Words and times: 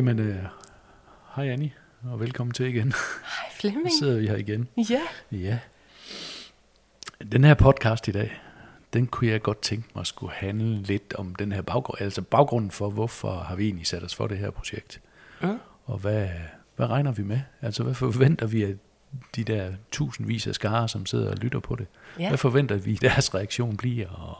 Jamen, 0.00 0.18
øh, 0.18 0.44
hej 1.36 1.48
Annie, 1.48 1.72
og 2.02 2.20
velkommen 2.20 2.54
til 2.54 2.66
igen. 2.66 2.92
Hej 2.92 3.50
Flemming. 3.52 3.90
Så 3.92 3.98
sidder 3.98 4.18
vi 4.18 4.26
her 4.26 4.36
igen. 4.36 4.68
Ja. 4.90 5.00
Ja. 5.32 5.58
Den 7.32 7.44
her 7.44 7.54
podcast 7.54 8.08
i 8.08 8.10
dag, 8.10 8.40
den 8.92 9.06
kunne 9.06 9.30
jeg 9.30 9.42
godt 9.42 9.62
tænke 9.62 9.88
mig 9.94 10.00
at 10.00 10.06
skulle 10.06 10.32
handle 10.32 10.82
lidt 10.82 11.14
om 11.14 11.34
den 11.34 11.52
her 11.52 11.62
baggrund, 11.62 12.00
altså 12.00 12.22
baggrunden 12.22 12.70
for, 12.70 12.90
hvorfor 12.90 13.32
har 13.32 13.56
vi 13.56 13.64
egentlig 13.64 13.86
sat 13.86 14.02
os 14.02 14.14
for 14.14 14.26
det 14.26 14.38
her 14.38 14.50
projekt. 14.50 15.00
Mm. 15.42 15.58
Og 15.84 15.98
hvad, 15.98 16.28
hvad 16.76 16.86
regner 16.86 17.12
vi 17.12 17.22
med? 17.22 17.40
Altså, 17.62 17.82
hvad 17.82 17.94
forventer 17.94 18.46
vi 18.46 18.64
af 18.64 18.74
de 19.36 19.44
der 19.44 19.72
tusindvis 19.92 20.46
af 20.46 20.54
skarer, 20.54 20.86
som 20.86 21.06
sidder 21.06 21.30
og 21.30 21.36
lytter 21.36 21.60
på 21.60 21.76
det? 21.76 21.86
Ja. 22.18 22.28
Hvad 22.28 22.38
forventer 22.38 22.76
vi, 22.76 22.94
deres 22.94 23.34
reaktion 23.34 23.76
bliver? 23.76 24.08
Og, 24.08 24.38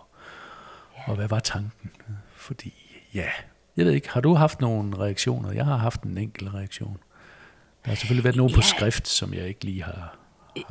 og 1.07 1.17
hvad 1.17 1.29
var 1.29 1.39
tanken? 1.39 1.91
Fordi, 2.35 3.01
ja, 3.15 3.31
jeg 3.77 3.87
ved 3.87 3.93
ikke, 3.93 4.11
har 4.11 4.21
du 4.21 4.35
haft 4.35 4.61
nogle 4.61 4.99
reaktioner? 4.99 5.53
Jeg 5.53 5.65
har 5.65 5.77
haft 5.77 6.03
en 6.03 6.19
enkelt 6.19 6.55
reaktion. 6.55 6.97
Der 7.85 7.89
har 7.91 7.97
selvfølgelig 7.97 8.25
været 8.25 8.37
nogen 8.37 8.53
på 8.55 8.61
Ja. 8.61 8.67
skrift, 8.79 9.09
som 9.09 9.35
jeg 9.35 9.49
ikke 9.49 9.65
lige 9.65 9.83
har... 9.83 10.17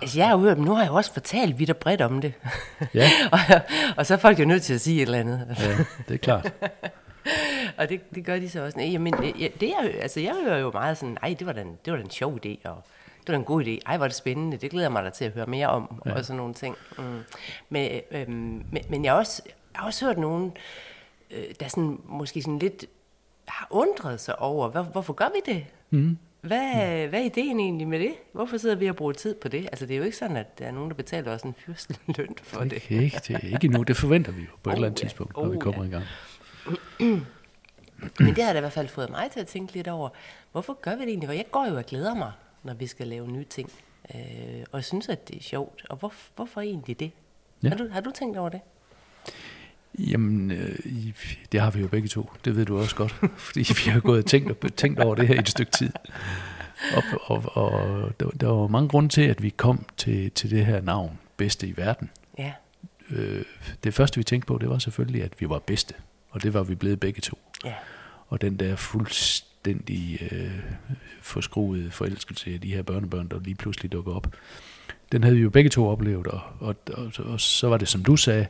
Altså, 0.01 0.19
jeg 0.19 0.27
har 0.27 0.33
jo 0.37 0.41
hørt, 0.43 0.57
men 0.57 0.65
nu 0.65 0.73
har 0.75 0.81
jeg 0.83 0.91
også 0.91 1.13
fortalt 1.13 1.59
vidt 1.59 1.69
og 1.69 1.77
bredt 1.77 2.01
om 2.01 2.21
det. 2.21 2.33
Ja, 2.93 3.09
og, 3.31 3.39
og 3.97 4.05
så 4.05 4.13
er 4.13 4.17
folk 4.17 4.39
jo 4.39 4.45
nødt 4.45 4.63
til 4.63 4.73
at 4.73 4.81
sige 4.81 4.95
et 4.97 5.01
eller 5.01 5.19
andet. 5.19 5.55
ja 5.59 5.77
det 6.07 6.13
er 6.13 6.17
klart. 6.17 6.53
og 7.77 7.89
det, 7.89 8.15
det 8.15 8.25
gør 8.25 8.39
de 8.39 8.49
så 8.49 8.63
også. 8.65 8.77
Nej, 8.77 8.87
Jamen, 8.87 9.13
øh, 9.23 9.49
det 9.59 9.63
er, 9.63 9.83
jo- 9.83 9.99
altså, 10.01 10.19
jeg 10.19 10.35
hører 10.43 10.57
jo 10.57 10.71
meget 10.71 10.97
sådan, 10.97 11.17
ej, 11.23 11.35
det 11.39 11.47
var 11.47 11.53
da 11.53 11.61
en, 11.61 11.77
det 11.85 11.93
var 11.93 11.97
da 11.97 12.03
en 12.03 12.09
sjov 12.11 12.33
idé, 12.45 12.69
og 12.69 12.83
det 13.19 13.27
var 13.27 13.33
da 13.33 13.35
en 13.35 13.43
god 13.43 13.63
idé. 13.63 13.79
Ej, 13.85 13.97
hvor 13.97 14.05
er 14.05 14.09
det 14.09 14.15
spændende. 14.17 14.57
Det 14.57 14.69
glæder 14.71 14.85
jeg 14.85 14.91
mig 14.91 15.03
da 15.03 15.09
til 15.09 15.25
at 15.25 15.31
høre 15.31 15.45
mere 15.45 15.67
om, 15.67 16.01
ja. 16.05 16.13
og 16.13 16.25
sådan 16.25 16.37
nogle 16.37 16.53
ting. 16.53 16.75
Mm. 16.97 17.03
Men, 17.69 18.01
øhm, 18.11 18.29
men, 18.71 18.83
men 18.89 19.05
jeg 19.05 19.11
har 19.13 19.19
også, 19.19 19.41
jeg 19.45 19.79
har 19.79 19.85
også 19.87 20.05
hørt 20.05 20.17
nogen, 20.17 20.45
øh, 20.45 20.51
der 21.59 21.67
sådan, 21.67 21.99
måske 22.05 22.41
sådan 22.41 22.59
lidt 22.59 22.85
har 23.47 23.67
undret 23.69 24.19
sig 24.19 24.39
over, 24.39 24.69
hvor, 24.69 24.81
hvorfor 24.81 25.13
gør 25.13 25.29
vi 25.35 25.53
det? 25.53 25.65
Mm. 25.89 26.17
Hvad, 26.41 27.07
hvad 27.07 27.19
er 27.19 27.25
ideen 27.25 27.59
egentlig 27.59 27.87
med 27.87 27.99
det? 27.99 28.13
Hvorfor 28.31 28.57
sidder 28.57 28.75
vi 28.75 28.87
og 28.87 28.95
bruger 28.95 29.13
tid 29.13 29.35
på 29.35 29.47
det? 29.47 29.65
Altså, 29.65 29.85
det 29.85 29.93
er 29.93 29.97
jo 29.97 30.03
ikke 30.03 30.17
sådan, 30.17 30.37
at 30.37 30.59
der 30.59 30.65
er 30.65 30.71
nogen, 30.71 30.89
der 30.89 30.95
betaler 30.95 31.31
os 31.33 31.41
en 31.41 31.55
fyrstelig 31.57 31.99
løn 32.17 32.35
for 32.43 32.63
det. 32.63 32.73
Ikke, 32.73 33.03
ikke, 33.03 33.17
det 33.27 33.35
er 33.35 33.39
ikke 33.47 33.67
nu. 33.67 33.83
Det 33.83 33.97
forventer 33.97 34.31
vi 34.31 34.41
jo 34.41 34.47
på 34.63 34.69
et 34.69 34.73
Oh, 34.73 34.73
eller 34.77 34.87
andet 34.87 34.99
ja. 35.01 35.05
tidspunkt, 35.07 35.35
når 35.37 35.43
Oh, 35.43 35.53
vi 35.53 35.57
kommer 35.59 35.83
ja. 35.83 35.87
i 35.89 35.91
gang. 35.91 36.05
Men 38.19 38.35
det 38.35 38.43
har 38.43 38.53
da 38.53 38.59
i 38.59 38.61
hvert 38.61 38.73
fald 38.73 38.87
fået 38.87 39.09
mig 39.09 39.31
til 39.31 39.39
at 39.39 39.47
tænke 39.47 39.73
lidt 39.73 39.87
over, 39.87 40.09
hvorfor 40.51 40.73
gør 40.81 40.95
vi 40.95 41.01
det 41.01 41.09
egentlig? 41.09 41.27
For 41.27 41.33
jeg 41.33 41.45
går 41.51 41.65
jo 41.69 41.77
og 41.77 41.85
glæder 41.85 42.15
mig, 42.15 42.31
når 42.63 42.73
vi 42.73 42.87
skal 42.87 43.07
lave 43.07 43.27
nye 43.31 43.43
ting. 43.43 43.71
Øh, 44.15 44.63
og 44.71 44.83
synes, 44.83 45.09
at 45.09 45.27
det 45.27 45.37
er 45.37 45.43
sjovt. 45.43 45.85
Og 45.89 45.97
hvor, 45.97 46.13
hvorfor 46.35 46.61
egentlig 46.61 46.99
det? 46.99 47.11
Ja. 47.63 47.69
Har, 47.69 47.75
du, 47.77 47.87
har 47.91 48.01
du 48.01 48.11
tænkt 48.11 48.37
over 48.37 48.49
det? 48.49 48.61
Jamen, 49.97 50.51
øh, 50.51 50.79
det 51.51 51.61
har 51.61 51.71
vi 51.71 51.81
jo 51.81 51.87
begge 51.87 52.07
to. 52.07 52.31
Det 52.45 52.55
ved 52.55 52.65
du 52.65 52.79
også 52.79 52.95
godt. 52.95 53.11
Fordi 53.47 53.59
vi 53.59 53.91
har 53.91 53.99
gået 53.99 54.23
og 54.23 54.25
tænkt, 54.25 54.63
og 54.63 54.75
tænkt 54.75 54.99
over 54.99 55.15
det 55.15 55.27
her 55.27 55.35
i 55.35 55.39
et 55.39 55.49
stykke 55.49 55.71
tid. 55.71 55.89
Og, 56.95 57.03
og, 57.21 57.57
og 57.57 58.11
der, 58.19 58.29
der 58.29 58.47
var 58.47 58.67
mange 58.67 58.89
grunde 58.89 59.09
til, 59.09 59.21
at 59.21 59.43
vi 59.43 59.49
kom 59.49 59.85
til, 59.97 60.31
til 60.31 60.49
det 60.49 60.65
her 60.65 60.81
navn, 60.81 61.19
bedste 61.37 61.67
i 61.67 61.77
verden. 61.77 62.09
Ja. 62.37 62.53
Øh, 63.09 63.43
det 63.83 63.93
første, 63.93 64.17
vi 64.17 64.23
tænkte 64.23 64.47
på, 64.47 64.57
det 64.57 64.69
var 64.69 64.77
selvfølgelig, 64.77 65.23
at 65.23 65.31
vi 65.39 65.49
var 65.49 65.59
bedste. 65.59 65.93
Og 66.29 66.43
det 66.43 66.53
var 66.53 66.63
vi 66.63 66.75
blevet 66.75 66.99
begge 66.99 67.21
to. 67.21 67.37
Ja. 67.65 67.69
Og 67.69 67.75
Og 68.27 68.41
den 68.41 68.57
der 68.57 68.75
fuldstændig 68.75 70.27
øh, 70.31 70.59
forskruede 71.21 71.91
forelskelse 71.91 72.53
af 72.53 72.61
de 72.61 72.73
her 72.73 72.81
børnebørn, 72.81 73.27
der 73.27 73.39
lige 73.39 73.55
pludselig 73.55 73.91
dukker 73.91 74.13
op, 74.13 74.27
den 75.11 75.23
havde 75.23 75.35
vi 75.35 75.41
jo 75.41 75.49
begge 75.49 75.69
to 75.69 75.87
oplevet. 75.87 76.27
Og, 76.27 76.41
og, 76.59 76.75
og, 76.93 77.11
og 77.17 77.41
så 77.41 77.67
var 77.67 77.77
det, 77.77 77.87
som 77.87 78.03
du 78.03 78.15
sagde, 78.15 78.47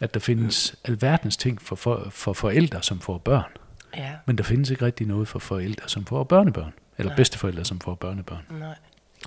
at 0.00 0.14
der 0.14 0.20
findes 0.20 0.76
alverdens 0.84 1.36
ting 1.36 1.62
for, 1.62 1.76
for, 1.76 2.06
for 2.10 2.32
forældre, 2.32 2.82
som 2.82 3.00
får 3.00 3.18
børn. 3.18 3.50
Ja. 3.96 4.10
Men 4.26 4.38
der 4.38 4.44
findes 4.44 4.70
ikke 4.70 4.84
rigtig 4.84 5.06
noget 5.06 5.28
for 5.28 5.38
forældre, 5.38 5.88
som 5.88 6.04
får 6.04 6.24
børnebørn. 6.24 6.72
Eller 6.98 7.10
Nej. 7.10 7.16
bedsteforældre, 7.16 7.64
som 7.64 7.80
får 7.80 7.94
børnebørn. 7.94 8.42
Nej. 8.50 8.74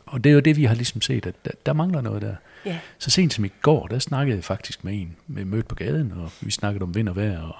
Og 0.05 0.23
det 0.23 0.29
er 0.29 0.33
jo 0.33 0.39
det, 0.39 0.57
vi 0.57 0.63
har 0.63 0.75
ligesom 0.75 1.01
set, 1.01 1.25
at 1.25 1.35
der, 1.45 1.51
der 1.65 1.73
mangler 1.73 2.01
noget 2.01 2.21
der. 2.21 2.35
Ja. 2.65 2.79
Så 2.97 3.09
sent 3.09 3.33
som 3.33 3.45
i 3.45 3.51
går, 3.61 3.87
der 3.87 3.99
snakkede 3.99 4.35
jeg 4.35 4.43
faktisk 4.43 4.83
med 4.83 5.01
en, 5.01 5.15
med 5.27 5.45
mødt 5.45 5.67
på 5.67 5.75
gaden, 5.75 6.11
og 6.11 6.31
vi 6.41 6.51
snakkede 6.51 6.83
om 6.83 6.95
vind 6.95 7.09
og 7.09 7.15
vejr, 7.15 7.41
og, 7.41 7.55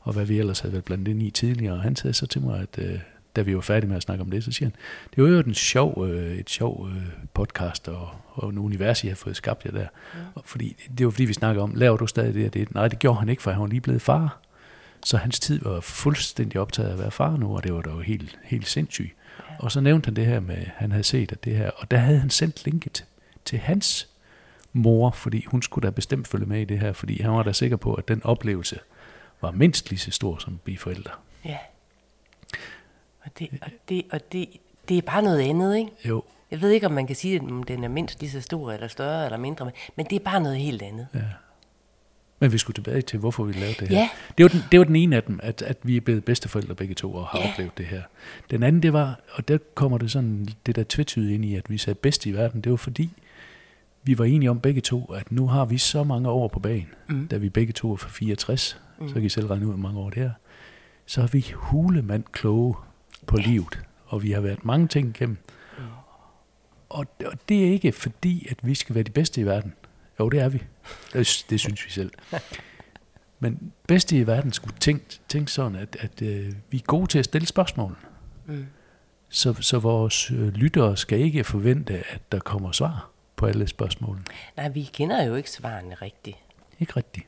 og 0.00 0.12
hvad 0.12 0.24
vi 0.24 0.38
ellers 0.38 0.60
havde 0.60 0.72
været 0.72 0.84
blandt 0.84 1.08
ind 1.08 1.22
i 1.22 1.30
tidligere. 1.30 1.74
Og 1.74 1.82
han 1.82 1.96
sagde 1.96 2.14
så 2.14 2.26
til 2.26 2.40
mig, 2.40 2.60
at 2.60 2.84
øh, 2.84 2.98
da 3.36 3.42
vi 3.42 3.54
var 3.54 3.60
færdige 3.60 3.88
med 3.88 3.96
at 3.96 4.02
snakke 4.02 4.22
om 4.22 4.30
det, 4.30 4.44
så 4.44 4.52
siger 4.52 4.66
han, 4.66 4.74
det 5.16 5.24
var 5.24 5.30
jo 5.30 5.38
en 5.38 5.54
sjov, 5.54 6.06
øh, 6.08 6.36
et 6.36 6.50
sjov 6.50 6.88
øh, 6.88 7.02
podcast 7.34 7.88
og, 7.88 8.08
og 8.32 8.50
en 8.50 8.58
univers, 8.58 9.04
I 9.04 9.08
har 9.08 9.14
fået 9.14 9.36
skabt 9.36 9.64
jer 9.64 9.70
der. 9.70 9.86
Og 10.34 10.42
fordi, 10.44 10.76
det 10.98 11.06
var 11.06 11.10
fordi, 11.10 11.24
vi 11.24 11.32
snakkede 11.32 11.62
om, 11.62 11.74
laver 11.74 11.96
du 11.96 12.06
stadig 12.06 12.34
det 12.34 12.46
og 12.46 12.54
det? 12.54 12.74
Nej, 12.74 12.88
det 12.88 12.98
gjorde 12.98 13.18
han 13.18 13.28
ikke, 13.28 13.42
for 13.42 13.50
han 13.50 13.60
var 13.60 13.66
lige 13.66 13.80
blevet 13.80 14.02
far. 14.02 14.38
Så 15.04 15.16
hans 15.16 15.40
tid 15.40 15.60
var 15.62 15.80
fuldstændig 15.80 16.60
optaget 16.60 16.88
af 16.88 16.92
at 16.92 16.98
være 16.98 17.10
far 17.10 17.36
nu, 17.36 17.56
og 17.56 17.64
det 17.64 17.74
var 17.74 17.82
da 17.82 17.90
jo 17.90 18.00
helt, 18.00 18.38
helt 18.44 18.68
sindssygt. 18.68 19.14
Og 19.58 19.72
så 19.72 19.80
nævnte 19.80 20.06
han 20.06 20.16
det 20.16 20.26
her 20.26 20.40
med, 20.40 20.66
han 20.76 20.90
havde 20.90 21.04
set, 21.04 21.32
at 21.32 21.44
det 21.44 21.56
her, 21.56 21.70
og 21.70 21.90
der 21.90 21.96
havde 21.96 22.18
han 22.18 22.30
sendt 22.30 22.64
linket 22.64 23.04
til 23.44 23.58
hans 23.58 24.08
mor, 24.72 25.10
fordi 25.10 25.44
hun 25.46 25.62
skulle 25.62 25.86
da 25.86 25.90
bestemt 25.90 26.28
følge 26.28 26.46
med 26.46 26.60
i 26.60 26.64
det 26.64 26.78
her, 26.78 26.92
fordi 26.92 27.22
han 27.22 27.30
var 27.30 27.42
da 27.42 27.52
sikker 27.52 27.76
på, 27.76 27.94
at 27.94 28.08
den 28.08 28.22
oplevelse 28.24 28.78
var 29.40 29.50
mindst 29.50 29.90
lige 29.90 29.98
så 29.98 30.10
stor 30.10 30.38
som 30.38 30.54
at 30.54 30.60
blive 30.60 30.78
forældre. 30.78 31.12
Ja. 31.44 31.56
Og 33.30 33.38
det, 33.38 33.48
og 33.62 33.70
det, 33.88 34.02
og 34.12 34.32
det, 34.32 34.48
det 34.88 34.98
er 34.98 35.02
bare 35.02 35.22
noget 35.22 35.40
andet, 35.40 35.76
ikke? 35.76 35.90
Jo, 36.08 36.22
Jeg 36.50 36.60
ved 36.60 36.70
ikke, 36.70 36.86
om 36.86 36.92
man 36.92 37.06
kan 37.06 37.16
sige, 37.16 37.34
at 37.36 37.42
den 37.68 37.84
er 37.84 37.88
mindst 37.88 38.20
lige 38.20 38.30
så 38.30 38.40
stor, 38.40 38.72
eller 38.72 38.88
større, 38.88 39.24
eller 39.24 39.38
mindre, 39.38 39.70
men- 39.96 40.06
det 40.06 40.16
er 40.16 40.24
bare 40.24 40.40
noget 40.40 40.58
helt 40.58 40.82
andet. 40.82 41.06
ja. 41.14 41.20
Men 42.42 42.52
vi 42.52 42.58
skulle 42.58 42.74
tilbage 42.74 43.02
til, 43.02 43.18
hvorfor 43.18 43.44
vi 43.44 43.52
lavede 43.52 43.74
det 43.80 43.88
her. 43.88 43.96
Ja. 43.98 44.08
Det, 44.38 44.44
var 44.44 44.48
den, 44.48 44.60
det 44.72 44.78
var 44.78 44.84
den 44.84 44.96
ene 44.96 45.16
af 45.16 45.22
dem, 45.22 45.40
at, 45.42 45.62
at 45.62 45.76
vi 45.82 45.96
er 45.96 46.00
blevet 46.00 46.24
bedsteforældre 46.24 46.74
begge 46.74 46.94
to 46.94 47.14
og 47.14 47.26
har 47.26 47.38
Ja. 47.38 47.50
oplevet 47.52 47.78
det 47.78 47.86
her. 47.86 48.02
Den 48.50 48.62
anden, 48.62 48.82
det 48.82 48.92
var, 48.92 49.20
og 49.32 49.48
der 49.48 49.58
kommer 49.74 49.98
det 49.98 50.10
sådan 50.10 50.48
det 50.66 50.76
der 50.76 50.84
tvetydigt 50.88 51.34
ind 51.34 51.44
i, 51.44 51.54
at 51.54 51.70
vi 51.70 51.78
sagde 51.78 51.94
bedst 51.94 52.26
i 52.26 52.32
verden, 52.32 52.60
det 52.60 52.70
var 52.70 52.76
fordi, 52.76 53.10
vi 54.02 54.18
var 54.18 54.24
enige 54.24 54.50
om 54.50 54.60
begge 54.60 54.80
to, 54.80 55.04
at 55.04 55.32
nu 55.32 55.46
har 55.46 55.64
vi 55.64 55.78
så 55.78 56.04
mange 56.04 56.28
år 56.28 56.48
på 56.48 56.60
bagen, 56.60 56.88
mm. 57.08 57.28
da 57.28 57.36
vi 57.36 57.48
begge 57.48 57.72
to 57.72 57.92
er 57.92 57.96
fra 57.96 58.08
64, 58.08 58.80
mm. 58.98 59.08
så 59.08 59.14
kan 59.14 59.24
I 59.24 59.28
selv 59.28 59.46
regne 59.46 59.66
ud, 59.66 59.70
hvor 59.72 59.82
mange 59.82 60.00
år 60.00 60.10
det 60.10 60.22
er, 60.22 60.30
så 61.06 61.22
er 61.22 61.26
vi 61.26 61.46
hulemand 61.54 62.24
kloge 62.32 62.74
på 63.26 63.36
ja. 63.38 63.46
livet, 63.46 63.78
og 64.06 64.22
vi 64.22 64.30
har 64.32 64.40
været 64.40 64.64
mange 64.64 64.88
ting 64.88 65.16
igennem. 65.16 65.38
Mm. 65.78 65.84
Og, 66.88 67.06
og 67.26 67.32
det 67.48 67.66
er 67.66 67.72
ikke 67.72 67.92
fordi, 67.92 68.46
at 68.50 68.56
vi 68.62 68.74
skal 68.74 68.94
være 68.94 69.04
de 69.04 69.10
bedste 69.10 69.40
i 69.40 69.46
verden. 69.46 69.74
Jo, 70.20 70.28
det 70.28 70.40
er 70.40 70.48
vi. 70.48 70.62
Det, 71.12 71.46
det 71.50 71.60
synes 71.60 71.86
vi 71.86 71.90
selv. 71.90 72.10
Men 73.38 73.72
bedste 73.88 74.16
i 74.16 74.26
verden 74.26 74.52
skulle 74.52 74.76
tænke, 74.80 75.20
tænke 75.28 75.52
sådan, 75.52 75.76
at, 75.76 75.96
at 76.00 76.22
øh, 76.22 76.52
vi 76.70 76.78
er 76.78 76.82
gode 76.82 77.06
til 77.06 77.18
at 77.18 77.24
stille 77.24 77.46
spørgsmål. 77.46 77.96
Mm. 78.46 78.66
Så, 79.28 79.54
så 79.60 79.78
vores 79.78 80.30
øh, 80.30 80.48
lyttere 80.48 80.96
skal 80.96 81.20
ikke 81.20 81.44
forvente, 81.44 81.94
at 81.94 82.32
der 82.32 82.38
kommer 82.38 82.72
svar 82.72 83.10
på 83.36 83.46
alle 83.46 83.66
spørgsmålene. 83.66 84.24
Nej, 84.56 84.68
vi 84.68 84.82
kender 84.82 85.22
jo 85.22 85.34
ikke 85.34 85.50
svarene 85.50 85.94
rigtigt. 85.94 86.36
Ikke 86.80 86.92
rigtigt. 86.96 87.26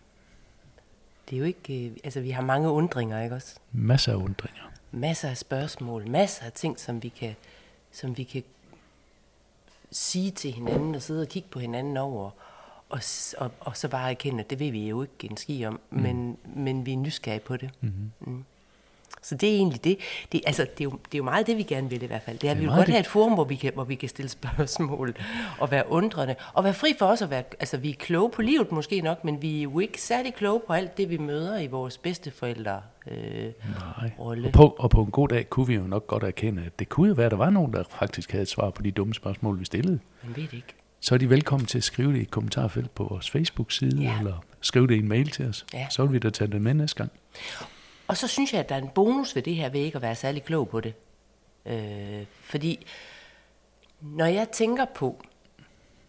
Det 1.30 1.36
er 1.36 1.40
jo 1.40 1.44
ikke, 1.44 1.86
øh, 1.86 1.92
altså 2.04 2.20
vi 2.20 2.30
har 2.30 2.42
mange 2.42 2.68
undringer, 2.68 3.22
ikke 3.22 3.34
også? 3.34 3.56
Masser 3.72 4.12
af 4.12 4.16
undringer. 4.16 4.71
Masser 4.92 5.28
af 5.28 5.36
spørgsmål, 5.36 6.08
masser 6.08 6.44
af 6.44 6.52
ting, 6.52 6.80
som 6.80 7.02
vi 7.02 7.08
kan, 7.08 7.34
som 7.92 8.16
vi 8.16 8.22
kan 8.22 8.42
sige 9.90 10.30
til 10.30 10.52
hinanden 10.52 10.94
og 10.94 11.02
sidde 11.02 11.22
og 11.22 11.28
kigge 11.28 11.48
på 11.48 11.58
hinanden 11.58 11.96
over. 11.96 12.30
Og, 12.88 13.00
og, 13.38 13.50
og 13.60 13.76
så 13.76 13.88
bare 13.88 14.10
erkende, 14.10 14.40
at 14.44 14.50
det 14.50 14.58
ved 14.58 14.70
vi 14.70 14.88
jo 14.88 15.02
ikke 15.02 15.30
en 15.30 15.36
ski 15.36 15.64
om, 15.64 15.80
mm. 15.90 16.02
men, 16.02 16.38
men 16.44 16.86
vi 16.86 16.92
er 16.92 16.96
nysgerrige 16.96 17.40
på 17.40 17.56
det. 17.56 17.70
Mm-hmm. 17.80 18.10
Mm. 18.20 18.44
Så 19.24 19.34
det 19.34 19.48
er 19.48 19.52
egentlig 19.54 19.84
det. 19.84 19.98
Det, 20.32 20.40
altså, 20.46 20.62
det, 20.62 20.80
er 20.80 20.84
jo, 20.84 20.90
det 20.90 21.14
er 21.14 21.18
jo 21.18 21.24
meget 21.24 21.46
det, 21.46 21.56
vi 21.56 21.62
gerne 21.62 21.90
vil 21.90 22.02
i 22.02 22.06
hvert 22.06 22.22
fald. 22.22 22.38
Det 22.38 22.50
er, 22.50 22.54
Det 22.54 22.58
er 22.58 22.60
vi 22.60 22.66
vil 22.66 22.74
godt 22.76 22.86
det. 22.86 22.92
have 22.94 23.00
et 23.00 23.06
forum, 23.06 23.32
hvor 23.34 23.44
vi, 23.44 23.56
kan, 23.56 23.72
hvor 23.74 23.84
vi 23.84 23.94
kan 23.94 24.08
stille 24.08 24.28
spørgsmål 24.28 25.14
og 25.58 25.70
være 25.70 25.90
undrende. 25.90 26.34
Og 26.52 26.64
være 26.64 26.74
fri 26.74 26.94
for 26.98 27.06
os 27.06 27.22
at 27.22 27.30
være... 27.30 27.42
Altså, 27.60 27.76
vi 27.76 27.90
er 27.90 27.94
kloge 27.98 28.30
på 28.30 28.42
livet 28.42 28.72
måske 28.72 29.00
nok, 29.00 29.24
men 29.24 29.42
vi 29.42 29.58
er 29.58 29.62
jo 29.62 29.78
ikke 29.78 30.00
særlig 30.02 30.34
kloge 30.34 30.60
på 30.66 30.72
alt 30.72 30.96
det, 30.96 31.10
vi 31.10 31.16
møder 31.16 31.58
i 31.58 31.66
vores 31.66 31.98
bedsteforældre 31.98 32.80
øh, 33.10 33.14
Nej. 33.44 34.10
rolle. 34.18 34.46
Og 34.48 34.52
på, 34.52 34.76
og 34.78 34.90
på 34.90 35.02
en 35.02 35.10
god 35.10 35.28
dag 35.28 35.50
kunne 35.50 35.66
vi 35.66 35.74
jo 35.74 35.82
nok 35.82 36.06
godt 36.06 36.22
erkende, 36.22 36.62
at 36.66 36.78
det 36.78 36.88
kunne 36.88 37.08
jo 37.08 37.14
være, 37.14 37.26
at 37.26 37.30
der 37.32 37.38
var 37.38 37.50
nogen, 37.50 37.72
der 37.72 37.82
faktisk 37.98 38.32
havde 38.32 38.42
et 38.42 38.48
svar 38.48 38.70
på 38.70 38.82
de 38.82 38.90
dumme 38.90 39.14
spørgsmål, 39.14 39.60
vi 39.60 39.64
stillede. 39.64 39.98
Man 40.22 40.36
ved 40.36 40.42
det 40.42 40.52
ikke. 40.52 40.74
Så 41.00 41.14
er 41.14 41.18
de 41.18 41.30
velkommen 41.30 41.66
til 41.66 41.78
at 41.78 41.84
skrive 41.84 42.12
det 42.12 42.18
i 42.18 42.22
et 42.22 42.30
kommentarfelt 42.30 42.94
på 42.94 43.04
vores 43.10 43.30
Facebook-side, 43.30 44.02
Ja. 44.02 44.18
eller 44.18 44.44
skrive 44.60 44.86
det 44.86 44.94
i 44.94 44.98
en 44.98 45.08
mail 45.08 45.30
til 45.30 45.48
os. 45.48 45.66
Ja. 45.74 45.86
Så 45.90 46.04
vil 46.04 46.12
vi 46.12 46.18
da 46.18 46.30
tage 46.30 46.50
det 46.52 46.62
med 46.62 46.74
næste 46.74 46.96
gang. 46.98 47.12
Og 48.12 48.18
så 48.18 48.28
synes 48.28 48.52
jeg, 48.52 48.60
at 48.60 48.68
der 48.68 48.74
er 48.74 48.80
en 48.80 48.88
bonus 48.88 49.36
ved 49.36 49.42
det 49.42 49.54
her, 49.54 49.68
ved 49.68 49.80
ikke 49.80 49.96
at 49.96 50.02
være 50.02 50.14
særlig 50.14 50.44
klog 50.44 50.68
på 50.68 50.80
det. 50.80 50.94
Øh, 51.66 52.26
fordi 52.40 52.86
når 54.00 54.26
jeg 54.26 54.48
tænker 54.48 54.84
på, 54.84 55.22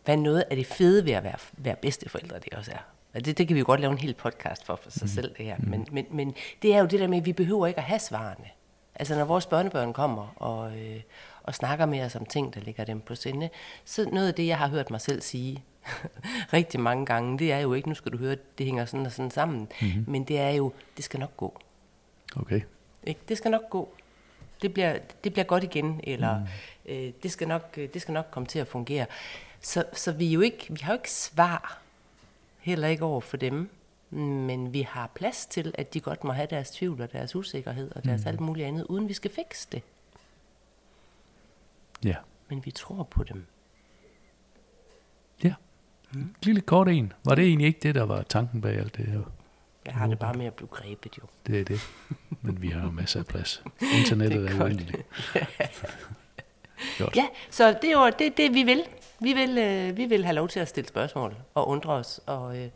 hvad 0.06 0.18
noget 0.18 0.44
af 0.50 0.56
det 0.56 0.66
fede 0.66 1.06
ved 1.06 1.14
at 1.14 1.24
være, 1.24 1.36
være 1.58 1.76
bedsteforældre 1.76 2.40
det 2.40 2.54
også 2.54 2.72
er, 2.72 2.78
og 3.14 3.26
det, 3.26 3.38
det 3.38 3.48
kan 3.48 3.56
vi 3.56 3.60
jo 3.60 3.66
godt 3.66 3.80
lave 3.80 3.92
en 3.92 3.98
hel 3.98 4.14
podcast 4.14 4.66
for, 4.66 4.76
for 4.76 4.92
sig 4.92 5.10
selv 5.10 5.36
det 5.38 5.46
her, 5.46 5.56
men, 5.60 5.88
men, 5.92 6.06
men 6.12 6.36
det 6.62 6.74
er 6.74 6.80
jo 6.80 6.86
det 6.86 7.00
der 7.00 7.08
med, 7.08 7.18
at 7.18 7.26
vi 7.26 7.34
behøver 7.34 7.68
ikke 7.68 7.80
at 7.80 7.84
have 7.84 8.00
svarene. 8.00 8.48
Altså 8.96 9.16
når 9.16 9.26
vores 9.26 9.46
børnebørn 9.46 9.94
kommer 9.94 10.34
og, 10.36 10.78
øh, 10.78 11.02
og 11.44 11.56
snakker 11.56 11.86
med 11.86 12.02
os 12.02 12.16
om 12.16 12.26
ting, 12.26 12.54
der 12.54 12.62
ligger 12.62 12.84
dem 12.84 13.02
på 13.02 13.16
sinde, 13.16 13.50
så 13.86 14.10
noget 14.12 14.28
af 14.28 14.34
det, 14.34 14.48
jeg 14.48 14.58
har 14.58 14.68
hørt 14.68 14.92
mig 14.92 15.02
selv 15.02 15.22
sige 15.22 15.64
rigtig 16.54 16.80
mange 16.80 17.06
gange, 17.06 17.40
det 17.40 17.52
er 17.52 17.60
jo 17.60 17.74
ikke, 17.74 17.90
nu 17.90 17.96
skal 17.96 18.12
du 18.12 18.18
høre, 18.18 18.36
det 18.58 18.66
hænger 18.66 18.86
sådan 18.86 19.06
og 19.06 19.12
sådan 19.12 19.32
sammen, 19.32 19.68
mm-hmm. 19.82 20.06
men 20.08 20.24
det 20.24 20.40
er 20.40 20.50
jo, 20.50 20.74
det 20.98 21.06
skal 21.06 21.20
nok 21.20 21.38
gå. 21.38 21.60
Okay. 22.36 22.62
Ikke? 23.04 23.22
Det 23.28 23.38
skal 23.38 23.52
nok 23.52 23.70
gå. 23.70 23.94
det 24.62 24.74
bliver, 24.74 25.00
det 25.24 25.34
bliver 25.34 25.46
godt 25.46 25.64
igen, 25.64 26.02
eller 26.04 26.40
mm. 26.40 26.46
øh, 26.86 27.14
det, 27.24 27.32
skal 27.32 27.48
nok, 27.48 27.74
øh, 27.78 27.90
det 27.94 28.02
skal 28.02 28.14
nok 28.14 28.26
komme 28.32 28.48
til 28.48 28.60
at 28.60 28.68
fungere. 28.68 29.06
Så, 29.62 29.86
så 29.94 30.12
vi, 30.12 30.28
jo 30.28 30.42
ikke, 30.42 30.66
vi 30.70 30.80
har 30.82 30.94
jo 30.94 31.00
ikke 31.00 31.12
svar, 31.12 31.82
heller 32.60 32.88
ikke 32.88 33.06
over 33.06 33.22
for 33.22 33.38
dem, 33.38 33.70
men 34.10 34.74
vi 34.74 34.82
har 34.82 35.10
plads 35.14 35.46
til, 35.46 35.76
at 35.78 35.94
de 35.94 36.00
godt 36.00 36.24
må 36.24 36.32
have 36.32 36.48
deres 36.50 36.72
tvivl 36.72 37.02
og 37.02 37.12
deres 37.12 37.36
usikkerhed 37.36 37.92
og 37.96 38.04
deres 38.04 38.22
mm. 38.22 38.28
alt 38.28 38.40
muligt 38.40 38.68
andet, 38.68 38.84
uden 38.84 39.10
vi 39.10 39.14
skal 39.14 39.32
fikse 39.32 39.68
det. 39.72 39.82
Ja. 42.04 42.16
Men 42.50 42.66
vi 42.66 42.72
tror 42.72 43.04
på 43.04 43.24
dem. 43.24 43.46
Ja. 45.44 45.54
Mm. 46.14 46.36
Lille 46.44 46.62
kort 46.62 46.88
en. 46.88 47.14
Var 47.26 47.36
det 47.36 47.46
egentlig 47.46 47.68
ikke 47.68 47.80
det, 47.84 47.96
der 47.96 48.04
var 48.04 48.22
tanken 48.22 48.62
bag 48.62 48.78
alt 48.78 48.98
det 48.98 49.06
her? 49.06 49.22
Jeg 49.86 49.94
har 49.94 50.08
det 50.08 50.20
bare 50.20 50.34
med 50.34 50.46
at 50.46 50.54
blive 50.54 50.68
grebet, 50.68 51.18
jo. 51.18 51.24
Det 51.48 51.60
er 51.60 51.66
det. 51.66 51.80
Men 52.42 52.62
vi 52.62 52.68
har 52.68 52.84
jo 52.84 52.92
masser 52.92 53.20
af 53.20 53.26
plads. 53.26 53.64
Internettet 54.00 54.46
er, 54.50 54.56
er 54.56 54.64
uendeligt. 54.64 55.06
ja, 57.16 57.26
så 57.50 57.78
det 57.82 57.90
er 57.90 57.92
jo 57.92 58.12
det, 58.20 58.38
det 58.38 58.54
vi 58.54 58.64
vil. 58.64 58.84
Vi 59.20 59.34
vil, 59.34 59.58
øh, 59.58 59.98
vi 59.98 60.06
vil 60.06 60.26
have 60.26 60.36
lov 60.36 60.48
til 60.48 60.60
at 60.60 60.68
stille 60.68 60.88
spørgsmål 60.88 61.36
og 61.54 61.68
undre 61.68 61.94
os 61.94 62.22
og, 62.26 62.58
øh, 62.58 62.70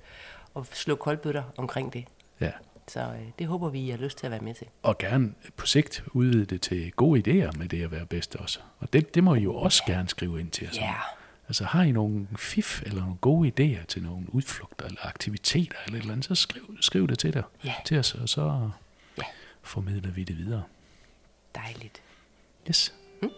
og 0.53 0.65
slå 0.71 0.95
koldbøtter 0.95 1.43
omkring 1.57 1.93
det. 1.93 2.05
Ja. 2.41 2.51
Så 2.87 2.99
øh, 2.99 3.21
det 3.39 3.47
håber 3.47 3.69
vi, 3.69 3.79
I 3.79 3.89
har 3.89 3.97
lyst 3.97 4.17
til 4.17 4.27
at 4.27 4.31
være 4.31 4.41
med 4.41 4.53
til. 4.53 4.67
Og 4.83 4.97
gerne 4.97 5.33
på 5.57 5.65
sigt 5.65 6.03
udvide 6.07 6.45
det 6.45 6.61
til 6.61 6.91
gode 6.91 7.19
idéer 7.19 7.57
med 7.57 7.67
det 7.67 7.83
at 7.83 7.91
være 7.91 8.05
bedst 8.05 8.35
også. 8.35 8.59
Og 8.79 8.93
det, 8.93 9.15
det 9.15 9.23
må 9.23 9.35
I 9.35 9.39
jo 9.39 9.55
også 9.55 9.83
ja. 9.87 9.93
gerne 9.93 10.09
skrive 10.09 10.39
ind 10.39 10.51
til 10.51 10.67
os. 10.69 10.77
Ja. 10.77 10.93
Altså 11.47 11.63
har 11.63 11.83
I 11.83 11.91
nogle 11.91 12.27
fif 12.37 12.81
eller 12.85 13.01
nogle 13.01 13.17
gode 13.17 13.47
idéer 13.49 13.85
til 13.85 14.03
nogle 14.03 14.25
udflugter 14.33 14.85
eller 14.85 15.05
aktiviteter 15.05 15.77
eller 15.85 15.97
et 15.97 16.01
eller 16.01 16.13
andet, 16.13 16.25
så 16.25 16.35
skriv, 16.35 16.77
skriv 16.81 17.07
det 17.07 17.19
til, 17.19 17.33
dig, 17.33 17.43
ja. 17.65 17.73
til 17.85 17.99
os, 17.99 18.13
og 18.13 18.29
så 18.29 18.69
ja. 19.17 19.23
formidler 19.61 20.11
vi 20.11 20.23
det 20.23 20.37
videre. 20.37 20.63
Dejligt. 21.55 22.01
Yes. 22.69 22.93
Mm. 23.21 23.29